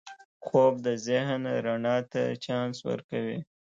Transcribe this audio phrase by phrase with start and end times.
[0.45, 3.39] خوب د ذهن رڼا ته چانس ورکوي